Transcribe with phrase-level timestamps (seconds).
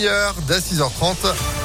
[0.00, 1.57] Heure dès 6h30.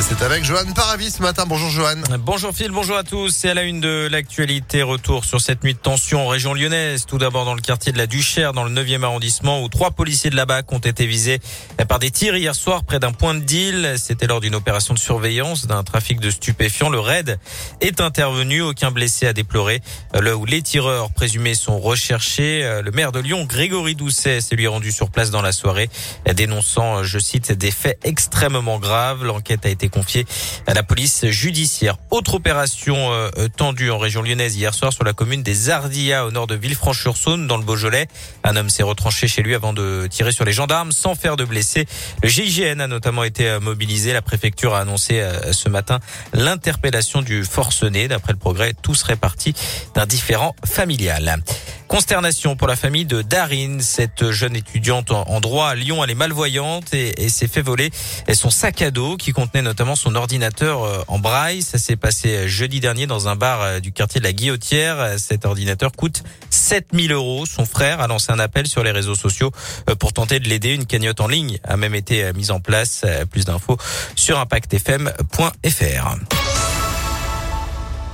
[0.00, 1.44] C'est avec Johan Paravis ce matin.
[1.46, 1.96] Bonjour Johan.
[2.18, 3.30] Bonjour Phil, bonjour à tous.
[3.30, 4.82] C'est à la une de l'actualité.
[4.82, 7.06] Retour sur cette nuit de tension en région lyonnaise.
[7.06, 10.30] Tout d'abord dans le quartier de la Duchère, dans le 9e arrondissement, où trois policiers
[10.30, 11.40] de la BAC ont été visés
[11.88, 13.94] par des tirs hier soir près d'un point de deal.
[13.96, 16.90] C'était lors d'une opération de surveillance d'un trafic de stupéfiants.
[16.90, 17.38] Le raid
[17.80, 18.62] est intervenu.
[18.62, 19.80] Aucun blessé à déplorer.
[20.12, 24.66] Là où les tireurs présumés sont recherchés, le maire de Lyon, Grégory Doucet, s'est lui
[24.66, 25.88] rendu sur place dans la soirée,
[26.34, 29.24] dénonçant, je cite, des faits extrêmement graves.
[29.24, 30.26] L'enquête a été confié
[30.66, 31.96] à la police judiciaire.
[32.10, 36.30] Autre opération euh, tendue en région lyonnaise hier soir sur la commune des Ardillas au
[36.30, 38.08] nord de Villefranche-sur-Saône dans le Beaujolais.
[38.42, 41.44] Un homme s'est retranché chez lui avant de tirer sur les gendarmes sans faire de
[41.44, 41.86] blessés.
[42.22, 44.12] Le GIGN a notamment été euh, mobilisé.
[44.12, 46.00] La préfecture a annoncé euh, ce matin
[46.32, 48.08] l'interpellation du forcené.
[48.08, 49.54] D'après le progrès, tout serait parti
[49.94, 51.42] d'un différent familial.
[51.88, 56.02] Consternation pour la famille de Darine, cette jeune étudiante en droit à Lyon.
[56.02, 57.90] Elle est malvoyante et, s'est fait voler
[58.32, 61.62] son sac à dos qui contenait notamment son ordinateur euh, en braille.
[61.62, 65.18] Ça s'est passé jeudi dernier dans un bar euh, du quartier de la Guillotière.
[65.18, 67.46] Cet ordinateur coûte 7000 euros.
[67.46, 69.50] Son frère a lancé un appel sur les réseaux sociaux
[69.88, 70.74] euh, pour tenter de l'aider.
[70.74, 73.04] Une cagnotte en ligne a même été mise en place.
[73.30, 73.78] Plus d'infos
[74.14, 76.43] sur impactfm.fr.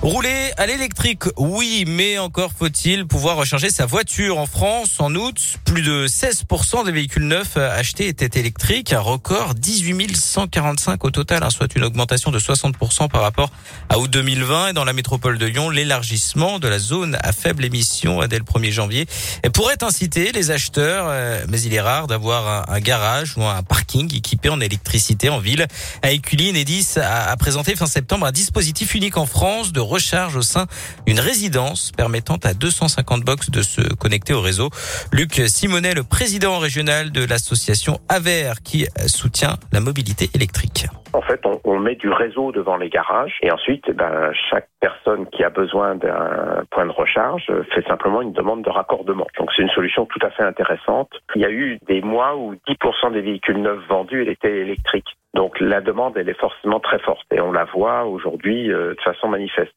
[0.00, 4.38] Rouler à l'électrique, oui, mais encore faut-il pouvoir recharger sa voiture.
[4.38, 9.54] En France, en août, plus de 16% des véhicules neufs achetés étaient électriques, un record
[9.54, 13.50] 18 145 au total, hein, soit une augmentation de 60% par rapport
[13.88, 14.68] à août 2020.
[14.68, 18.44] Et dans la métropole de Lyon, l'élargissement de la zone à faible émission dès le
[18.44, 19.06] 1er janvier
[19.52, 24.14] pourrait inciter les acheteurs, euh, mais il est rare d'avoir un, garage ou un parking
[24.14, 25.66] équipé en électricité en ville.
[26.02, 30.42] À Écully, Enedis a présenté fin septembre un dispositif unique en France de recharge au
[30.42, 30.66] sein
[31.06, 34.70] d'une résidence permettant à 250 box de se connecter au réseau.
[35.12, 40.86] Luc Simonet, le président régional de l'association AVER qui soutient la mobilité électrique.
[41.12, 45.42] En fait, on, met du réseau devant les garages et ensuite, ben, chaque personne qui
[45.44, 49.26] a besoin d'un point de recharge fait simplement une demande de raccordement.
[49.38, 51.10] Donc c'est une solution tout à fait intéressante.
[51.34, 55.16] Il y a eu des mois où 10% des véhicules neufs vendus étaient électriques.
[55.34, 59.00] Donc la demande, elle est forcément très forte et on la voit aujourd'hui euh, de
[59.00, 59.72] façon manifeste.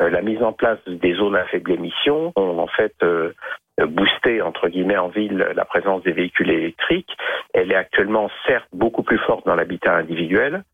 [0.00, 3.32] Euh, la mise en place des zones à faible émission, on, en fait, euh,
[4.42, 7.16] entre guillemets en ville la présence des véhicules électriques.
[7.54, 10.64] Elle est actuellement certes beaucoup plus forte dans l'habitat individuel,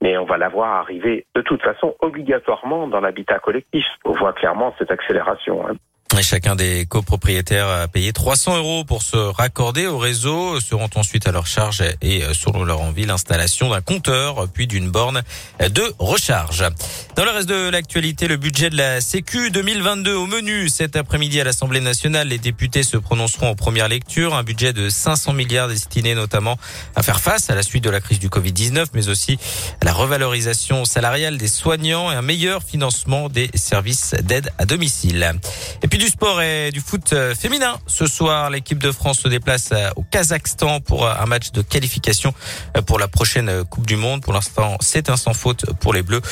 [0.00, 3.84] mais on va la voir arriver de toute façon obligatoirement dans l'habitat collectif.
[4.04, 5.66] On voit clairement cette accélération.
[5.66, 5.74] Hein.
[6.18, 11.28] Et chacun des copropriétaires a payé 300 euros pour se raccorder au réseau, seront ensuite
[11.28, 15.22] à leur charge et euh, selon leur envie l'installation d'un compteur puis d'une borne
[15.60, 16.64] de recharge.
[17.14, 21.40] Dans le reste de l'actualité, le budget de la Sécu 2022 au menu cet après-midi
[21.40, 25.68] à l'Assemblée nationale, les députés se prononceront en première lecture, un budget de 500 milliards
[25.68, 26.58] destiné notamment
[26.96, 29.38] à faire face à la suite de la crise du Covid-19 mais aussi
[29.80, 35.34] à la revalorisation salariale des soignants et un meilleur financement des services d'aide à domicile.
[36.00, 37.78] Du sport et du foot euh, féminin.
[37.86, 41.60] Ce soir, l'équipe de France se déplace euh, au Kazakhstan pour euh, un match de
[41.60, 42.32] qualification
[42.86, 44.22] pour la prochaine Coupe du Monde.
[44.22, 46.22] Pour l'instant, c'est un sans faute pour les Bleus.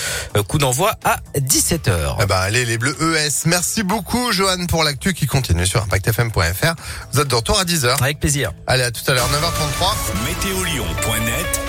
[0.49, 2.17] Coup d'envoi à 17h.
[2.23, 3.47] Eh ben, allez, les Bleus ES.
[3.47, 6.75] Merci beaucoup, Johan, pour l'actu qui continue sur ImpactFM.fr.
[7.13, 8.03] Vous êtes de retour à 10h.
[8.03, 8.53] Avec plaisir.
[8.67, 10.25] Allez, à tout à l'heure, 9h33.
[10.25, 11.61] Météolion.net